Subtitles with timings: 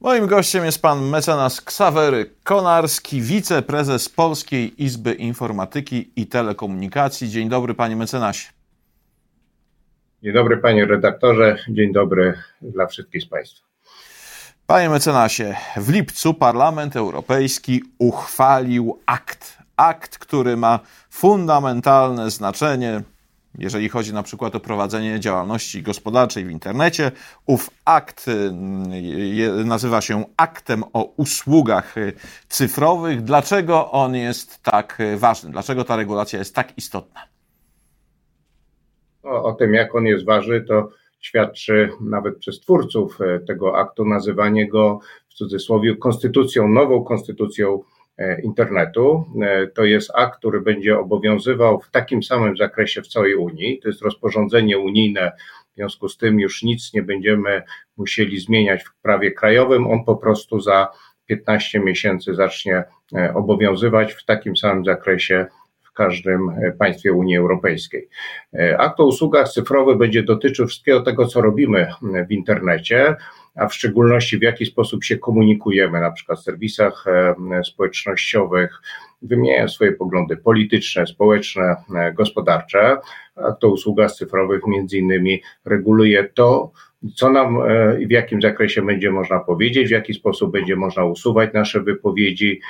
[0.00, 7.30] Moim gościem jest pan mecenas Ksawery Konarski, wiceprezes Polskiej Izby Informatyki i Telekomunikacji.
[7.30, 8.48] Dzień dobry, panie mecenasie.
[10.22, 11.56] Dzień dobry, panie redaktorze.
[11.68, 13.66] Dzień dobry dla wszystkich z państwa.
[14.66, 19.58] Panie mecenasie, w lipcu Parlament Europejski uchwalił akt.
[19.76, 20.80] Akt, który ma
[21.10, 23.02] fundamentalne znaczenie
[23.58, 27.12] jeżeli chodzi na przykład o prowadzenie działalności gospodarczej w internecie,
[27.46, 32.12] ów akt y, nazywa się aktem o usługach y,
[32.48, 33.22] cyfrowych.
[33.22, 35.50] Dlaczego on jest tak y, ważny?
[35.50, 37.20] Dlaczego ta regulacja jest tak istotna?
[39.22, 40.88] O, o tym, jak on jest ważny, to
[41.20, 47.82] świadczy nawet przez twórców tego aktu nazywanie go w cudzysłowie konstytucją, nową konstytucją
[48.42, 49.24] internetu.
[49.42, 53.78] E, to jest akt, który będzie obowiązywał w takim samym zakresie w całej Unii.
[53.78, 55.32] To jest rozporządzenie unijne,
[55.72, 57.62] w związku z tym już nic nie będziemy
[57.96, 59.86] musieli zmieniać w prawie krajowym.
[59.86, 60.88] On po prostu za
[61.26, 65.46] 15 miesięcy zacznie e, obowiązywać w takim samym zakresie
[65.80, 68.08] w każdym państwie Unii Europejskiej.
[68.78, 71.86] Akt o usługach cyfrowych będzie dotyczył wszystkiego tego, co robimy
[72.28, 73.16] w internecie
[73.58, 78.80] a w szczególności w jaki sposób się komunikujemy, na przykład w serwisach e, społecznościowych,
[79.22, 82.96] wymieniają swoje poglądy polityczne, społeczne, e, gospodarcze,
[83.36, 86.72] a to usługa cyfrowych między innymi reguluje to,
[87.14, 91.04] co nam e, i w jakim zakresie będzie można powiedzieć, w jaki sposób będzie można
[91.04, 92.60] usuwać nasze wypowiedzi.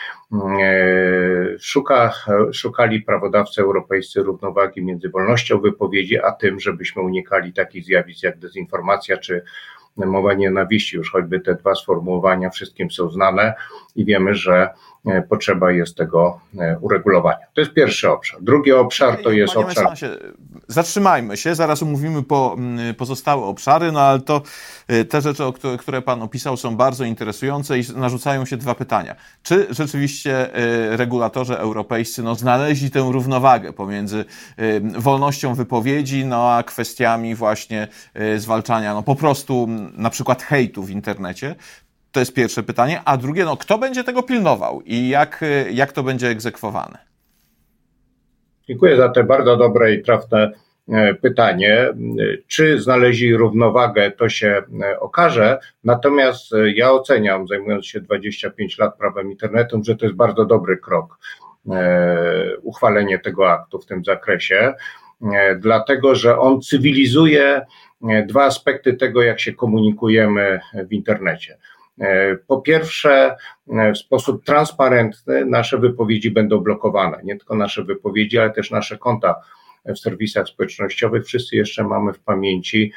[1.61, 2.13] Szuka,
[2.53, 9.17] szukali prawodawcy europejscy równowagi między wolnością wypowiedzi, a tym, żebyśmy unikali takich zjawisk jak dezinformacja
[9.17, 9.43] czy
[10.07, 13.55] mowa nienawiści, już choćby te dwa sformułowania wszystkim są znane
[13.97, 14.69] i wiemy, że
[15.07, 17.47] e, potrzeba jest tego e, uregulowania.
[17.55, 18.43] To jest pierwszy obszar.
[18.43, 19.97] Drugi obszar to jest Panie obszar.
[20.69, 22.57] Zatrzymajmy się, zaraz omówimy po,
[22.97, 24.43] pozostałe obszary, no ale to
[24.89, 25.43] e, te rzeczy,
[25.79, 29.17] które Pan opisał, są bardzo interesujące i narzucają się dwa pytania.
[29.43, 30.51] Czy rzeczywiście
[30.91, 34.25] regulatorzy europejscy no, znaleźli tę równowagę pomiędzy
[34.99, 37.89] wolnością wypowiedzi, no a kwestiami właśnie
[38.37, 41.55] zwalczania no, po prostu na przykład hejtu w internecie?
[42.13, 43.03] To jest pierwsze pytanie.
[43.05, 47.08] A drugie, no, kto będzie tego pilnował i jak, jak to będzie egzekwowane?
[48.69, 50.53] Dziękuję za te bardzo dobre i trafne
[50.89, 51.89] e, pytanie.
[52.47, 55.59] Czy znaleźli równowagę, to się e, okaże.
[55.85, 60.77] Natomiast e, ja oceniam, zajmując się 25 lat prawem internetu, że to jest bardzo dobry
[60.77, 61.19] krok
[62.63, 64.75] uchwalenie tego aktu w tym zakresie,
[65.57, 67.61] dlatego że on cywilizuje
[68.27, 71.59] dwa aspekty tego, jak się komunikujemy w internecie.
[72.01, 73.37] E, po pierwsze,
[73.69, 77.21] e, w sposób transparentny nasze wypowiedzi będą blokowane.
[77.25, 79.35] Nie tylko nasze wypowiedzi, ale też nasze konta
[79.85, 81.25] w serwisach społecznościowych.
[81.25, 82.93] Wszyscy jeszcze mamy w pamięci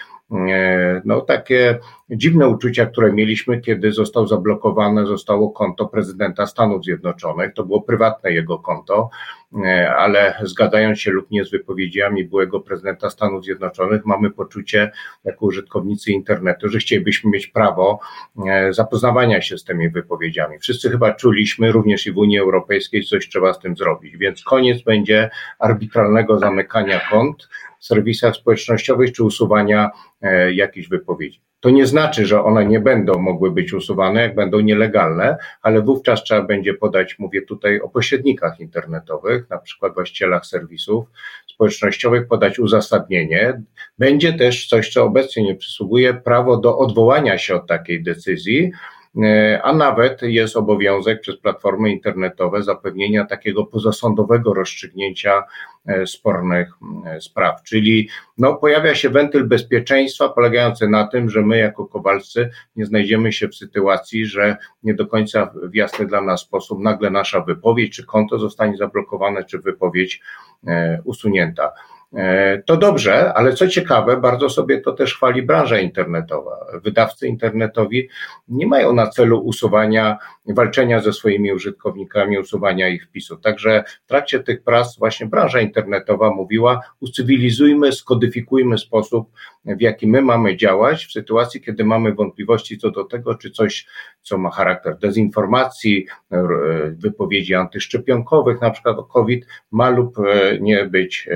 [1.05, 7.53] no, takie dziwne uczucia, które mieliśmy, kiedy został zablokowane, zostało konto prezydenta Stanów Zjednoczonych.
[7.53, 9.09] To było prywatne jego konto,
[9.65, 14.91] e, ale zgadzając się lub nie z wypowiedziami byłego prezydenta Stanów Zjednoczonych, mamy poczucie,
[15.23, 17.99] jako użytkownicy internetu, że chcielibyśmy mieć prawo
[18.47, 20.59] e, zapoznawania się z tymi wypowiedziami.
[20.59, 24.17] Wszyscy chyba czuliśmy, również i w Unii Europejskiej, coś trzeba z tym zrobić.
[24.17, 27.47] Więc koniec będzie arbitralnego zamykania kont
[27.85, 29.89] serwisach społecznościowych czy usuwania
[30.21, 31.41] e, jakichś wypowiedzi.
[31.61, 36.23] To nie znaczy, że one nie będą mogły być usuwane, jak będą nielegalne, ale wówczas
[36.23, 41.05] trzeba będzie podać, mówię tutaj o pośrednikach internetowych, na przykład właścicielach serwisów
[41.47, 43.61] społecznościowych, podać uzasadnienie.
[43.99, 48.71] Będzie też coś, co obecnie nie przysługuje, prawo do odwołania się od takiej decyzji,
[49.63, 55.43] a nawet jest obowiązek przez platformy internetowe zapewnienia takiego pozasądowego rozstrzygnięcia
[55.85, 56.73] e, spornych
[57.05, 57.63] e, spraw.
[57.63, 63.33] Czyli no, pojawia się wentyl bezpieczeństwa polegający na tym, że my jako kowalscy nie znajdziemy
[63.33, 67.95] się w sytuacji, że nie do końca w jasny dla nas sposób nagle nasza wypowiedź,
[67.95, 70.21] czy konto zostanie zablokowane, czy wypowiedź
[71.03, 71.71] usunięta.
[72.15, 76.65] E, to dobrze, ale co ciekawe, bardzo sobie to też chwali branża internetowa.
[76.83, 78.09] Wydawcy internetowi
[78.47, 83.41] nie mają na celu usuwania, walczenia ze swoimi użytkownikami, usuwania ich wpisów.
[83.41, 89.29] Także w trakcie tych prac właśnie branża internetowa mówiła, ucywilizujmy, skodyfikujmy sposób,
[89.65, 93.87] w jaki my mamy działać w sytuacji, kiedy mamy wątpliwości co do tego, czy coś,
[94.21, 96.05] co ma charakter dezinformacji,
[96.91, 101.29] wypowiedzi antyszczepionkowych, na przykład o COVID, ma lub e, nie być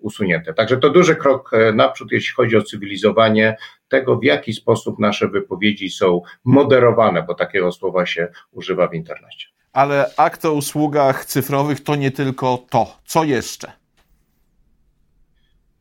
[0.00, 0.54] usunięte.
[0.54, 3.56] Także to duży krok e, naprzód, jeśli chodzi o cywilizowanie
[3.88, 9.48] tego, w jaki sposób nasze wypowiedzi są moderowane, bo takiego słowa się używa w internecie.
[9.72, 12.96] Ale akt o usługach cyfrowych to nie tylko to.
[13.04, 13.72] Co jeszcze?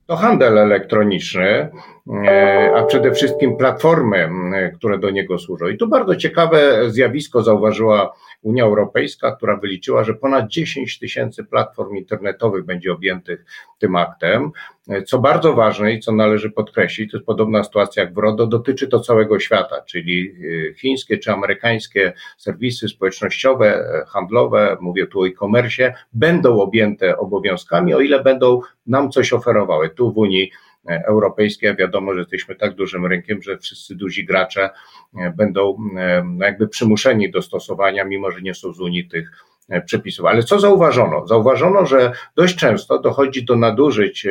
[0.06, 1.70] To handel elektroniczny.
[2.09, 4.30] E, a przede wszystkim platformy,
[4.75, 5.68] które do niego służą.
[5.68, 11.95] I tu bardzo ciekawe zjawisko zauważyła Unia Europejska, która wyliczyła, że ponad 10 tysięcy platform
[11.95, 13.45] internetowych będzie objętych
[13.80, 14.51] tym aktem.
[14.89, 18.48] E, co bardzo ważne i co należy podkreślić, to jest podobna sytuacja jak w RODO,
[18.48, 20.33] dotyczy to całego świata, czyli
[20.69, 28.00] e, chińskie czy amerykańskie serwisy społecznościowe, handlowe, mówię tu o e-commerce, będą objęte obowiązkami, o
[28.00, 29.89] ile będą nam coś oferowały.
[29.89, 30.51] Tu w Unii
[30.88, 34.69] europejskiej, a wiadomo, że jesteśmy tak dużym rynkiem, że wszyscy duzi gracze
[35.18, 39.31] e, będą e, no, jakby przymuszeni do stosowania, mimo że nie są z Unii tych
[39.69, 40.25] e, przepisów.
[40.25, 41.28] Ale co zauważono?
[41.28, 44.28] Zauważono, że dość często dochodzi do nadużyć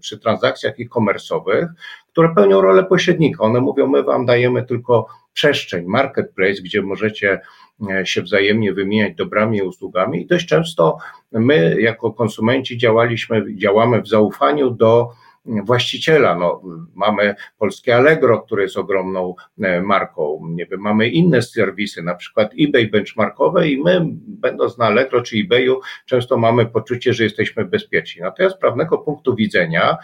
[0.00, 1.66] przy transakcjach e-commerce'owych,
[2.12, 3.44] które pełnią rolę pośrednika.
[3.44, 7.40] One mówią, my wam dajemy tylko przestrzeń, marketplace, gdzie możecie
[8.04, 10.98] się wzajemnie wymieniać dobrami i usługami i dość często
[11.32, 15.12] my jako konsumenci działaliśmy, działamy w zaufaniu do
[15.46, 16.34] właściciela.
[16.34, 16.62] No,
[16.94, 22.50] mamy polskie Allegro, które jest ogromną e, marką, nie wiem, mamy inne serwisy, na przykład
[22.60, 28.22] eBay benchmarkowe i my, będąc na Allegro czy eBayu, często mamy poczucie, że jesteśmy bezpieczni.
[28.22, 29.96] Natomiast z prawnego punktu widzenia,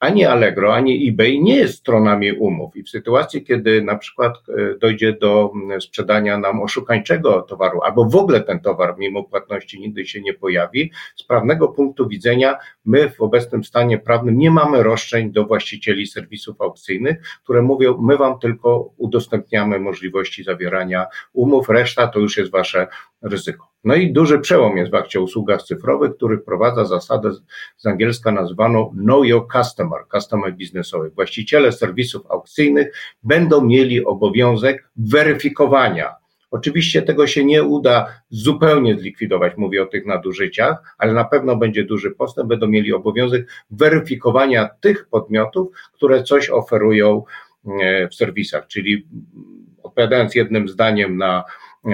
[0.00, 4.78] ani Allegro, ani eBay nie jest stronami umów i w sytuacji, kiedy na przykład e,
[4.78, 10.20] dojdzie do sprzedania nam oszukańczego towaru, albo w ogóle ten towar mimo płatności nigdy się
[10.20, 15.44] nie pojawi, z prawnego punktu widzenia my w obecnym stanie prawnym nie mamy roszczeń do
[15.44, 22.36] właścicieli serwisów aukcyjnych, które mówią, my wam tylko udostępniamy możliwości zawierania umów, reszta to już
[22.36, 22.86] jest wasze
[23.22, 23.75] ryzyko.
[23.86, 27.30] No i duży przełom jest w akcie o usługach cyfrowych, który wprowadza zasadę
[27.76, 31.10] z angielska nazwaną Know Your Customer, customer biznesowy.
[31.10, 32.92] Właściciele serwisów aukcyjnych
[33.22, 36.14] będą mieli obowiązek weryfikowania.
[36.50, 41.84] Oczywiście tego się nie uda zupełnie zlikwidować, mówię o tych nadużyciach, ale na pewno będzie
[41.84, 47.22] duży postęp, będą mieli obowiązek weryfikowania tych podmiotów, które coś oferują
[47.82, 49.06] e, w serwisach, czyli
[49.82, 51.44] odpowiadając jednym zdaniem na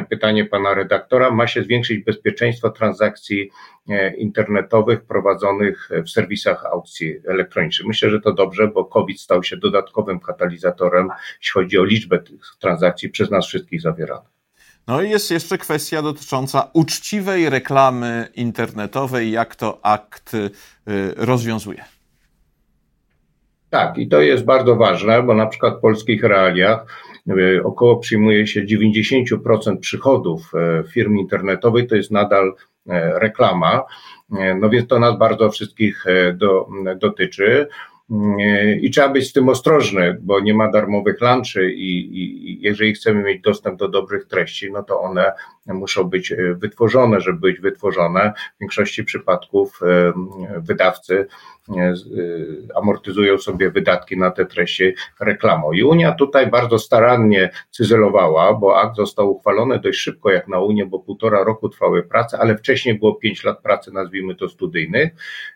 [0.08, 3.50] pytanie pana redaktora, ma się zwiększyć bezpieczeństwo transakcji
[3.88, 7.88] e, internetowych prowadzonych w serwisach aukcji elektronicznych.
[7.88, 11.08] Myślę, że to dobrze, bo COVID stał się dodatkowym katalizatorem,
[11.40, 14.32] jeśli chodzi o liczbę tych transakcji przez nas wszystkich zawieranych.
[14.86, 20.50] No i jest jeszcze kwestia dotycząca uczciwej reklamy internetowej, jak to akt y,
[21.16, 21.84] rozwiązuje.
[23.70, 26.86] Tak, i to jest bardzo ważne, bo na przykład w polskich realiach
[27.64, 32.54] około przyjmuje się 90% przychodów e, firm internetowej, to jest nadal
[32.88, 33.82] e, reklama.
[34.60, 36.04] No więc to nas bardzo wszystkich
[36.34, 36.69] do,
[37.00, 37.69] dotyczy.
[38.80, 43.22] I trzeba być z tym ostrożny, bo nie ma darmowych lunchy i, i, jeżeli chcemy
[43.22, 45.32] mieć dostęp do dobrych treści, no to one
[45.66, 48.32] muszą być wytworzone, żeby być wytworzone.
[48.56, 49.80] W większości przypadków
[50.56, 51.26] wydawcy
[51.68, 55.72] Y, amortyzują sobie wydatki na te treści reklamą.
[55.72, 60.86] I Unia tutaj bardzo starannie cyzelowała, bo akt został uchwalony dość szybko jak na Unię,
[60.86, 65.12] bo półtora roku trwały prace, ale wcześniej było pięć lat pracy, nazwijmy to studyjnych.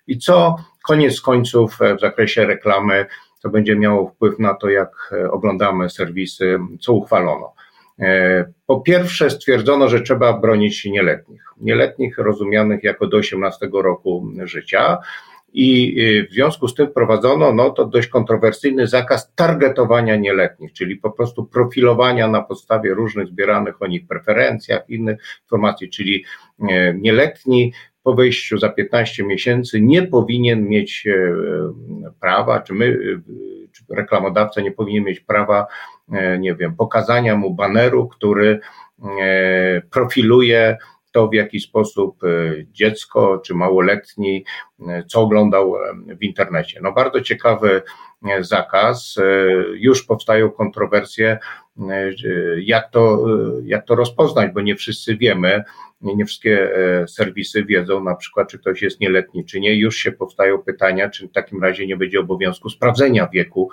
[0.06, 3.06] I co koniec końców w zakresie reklamy,
[3.42, 7.55] to będzie miało wpływ na to, jak oglądamy serwisy, co uchwalono.
[8.00, 11.42] E, po pierwsze stwierdzono, że trzeba bronić nieletnich.
[11.60, 14.98] Nieletnich rozumianych jako do 18 roku życia
[15.52, 20.96] i y, w związku z tym prowadzono no, to dość kontrowersyjny zakaz targetowania nieletnich, czyli
[20.96, 26.24] po prostu profilowania na podstawie różnych zbieranych o nich preferencjach, innych informacji, czyli
[26.68, 27.72] e, nieletni
[28.06, 31.12] po wyjściu za 15 miesięcy nie powinien mieć e,
[32.20, 33.20] prawa, czy my, e,
[33.72, 35.66] czy reklamodawca nie powinien mieć prawa,
[36.38, 38.60] nie wiem, pokazania mu baneru, który
[39.90, 40.76] profiluje
[41.16, 42.28] to, w jaki sposób e,
[42.72, 44.44] dziecko czy małoletni,
[44.88, 46.80] e, co oglądał e, w internecie.
[46.82, 47.82] No bardzo ciekawy
[48.40, 49.16] zakaz.
[49.74, 51.38] Już powstają kontrowersje,
[52.58, 53.26] jak to,
[53.64, 55.64] jak to rozpoznać, bo nie wszyscy wiemy,
[56.00, 56.70] nie, nie wszystkie
[57.08, 59.74] serwisy wiedzą na przykład, czy ktoś jest nieletni, czy nie.
[59.74, 63.70] Już się powstają pytania, czy w takim razie nie będzie obowiązku sprawdzenia wieku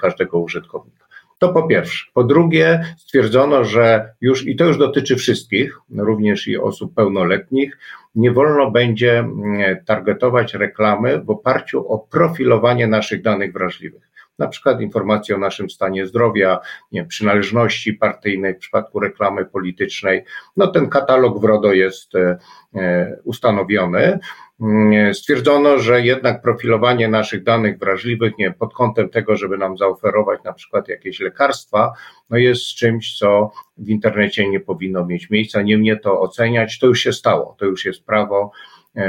[0.00, 1.07] każdego użytkownika.
[1.38, 2.06] To po pierwsze.
[2.14, 7.78] Po drugie, stwierdzono, że już, i to już dotyczy wszystkich, również i osób pełnoletnich,
[8.14, 14.80] nie wolno będzie mm, targetować reklamy w oparciu o profilowanie naszych danych wrażliwych na przykład
[14.80, 16.60] informacje o naszym stanie zdrowia,
[16.92, 20.24] nie, przynależności partyjnej w przypadku reklamy politycznej.
[20.56, 22.38] No ten katalog w RODO jest e,
[22.74, 24.18] e, ustanowiony.
[24.60, 30.40] Mm, stwierdzono, że jednak profilowanie naszych danych wrażliwych, nie pod kątem tego, żeby nam zaoferować
[30.44, 31.92] na przykład jakieś lekarstwa,
[32.30, 35.62] no jest czymś, co w internecie nie powinno mieć miejsca.
[35.62, 38.52] Nie mnie to oceniać, to już się stało, to już jest prawo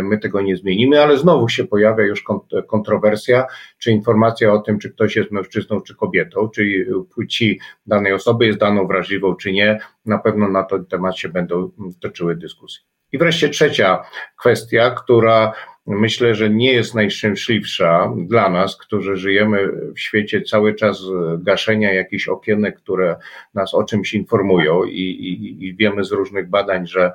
[0.03, 2.23] my tego nie zmienimy, ale znowu się pojawia już
[2.67, 3.45] kontrowersja,
[3.77, 8.59] czy informacja o tym, czy ktoś jest mężczyzną, czy kobietą, czy płci danej osoby jest
[8.59, 12.83] daną wrażliwą, czy nie, na pewno na ten temat się będą toczyły dyskusje.
[13.11, 14.03] I wreszcie trzecia
[14.39, 15.53] kwestia, która
[15.89, 21.01] myślę, że nie jest najszczęśliwsza dla nas, którzy żyjemy w świecie cały czas
[21.37, 23.15] gaszenia jakichś okienek, które
[23.53, 27.11] nas o czymś informują i, i, i wiemy z różnych badań, że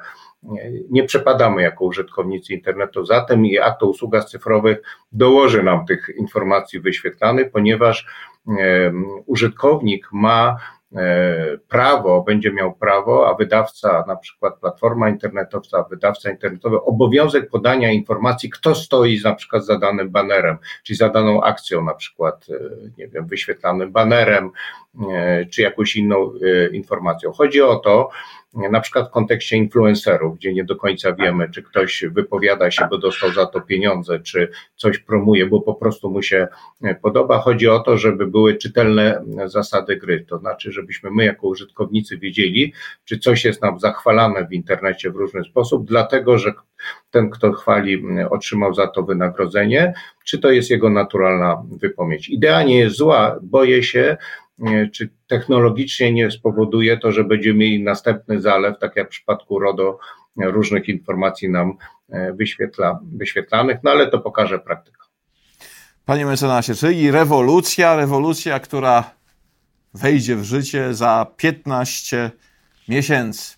[0.90, 3.04] nie przepadamy jako użytkownicy internetu.
[3.04, 8.06] Za tym i akt o usługach cyfrowych dołoży nam tych informacji wyświetlanych, ponieważ
[9.26, 10.56] użytkownik ma
[11.68, 18.50] prawo, będzie miał prawo, a wydawca, na przykład platforma internetowa, wydawca internetowy, obowiązek podania informacji,
[18.50, 22.54] kto stoi na przykład za danym banerem, czyli za daną akcją, na przykład, e,
[22.98, 24.50] nie wiem, wyświetlanym banerem,
[25.10, 26.32] e, czy jakąś inną
[26.72, 27.32] informacją.
[27.32, 28.10] Chodzi o to,
[28.70, 32.98] na przykład w kontekście influencerów, gdzie nie do końca wiemy, czy ktoś wypowiada się, bo
[32.98, 36.48] dostał za to pieniądze, czy coś promuje, bo po prostu mu się
[37.02, 37.38] podoba.
[37.38, 42.72] Chodzi o to, żeby były czytelne zasady gry, to znaczy, żebyśmy my jako użytkownicy wiedzieli,
[43.04, 46.52] czy coś jest nam zachwalane w internecie w różny sposób, dlatego że
[47.10, 49.94] ten, kto chwali, otrzymał za to wynagrodzenie,
[50.24, 52.28] czy to jest jego naturalna wypowiedź.
[52.28, 54.16] Idea nie jest zła, boję się,
[54.92, 59.98] czy technologicznie nie spowoduje to, że będziemy mieli następny zalew, tak jak w przypadku RODO,
[60.36, 61.76] różnych informacji nam
[62.08, 65.04] e, wyświetla, wyświetlanych, no ale to pokaże praktyka.
[66.04, 69.10] Panie mecenasie, czyli rewolucja, rewolucja, która
[69.94, 72.30] wejdzie w życie za 15
[72.88, 73.56] miesięcy.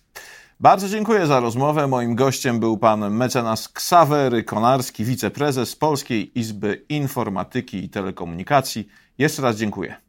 [0.59, 1.87] Bardzo dziękuję za rozmowę.
[1.87, 8.87] Moim gościem był pan mecenas Ksawery Konarski, wiceprezes Polskiej Izby Informatyki i Telekomunikacji.
[9.17, 10.06] Jeszcze raz dziękuję.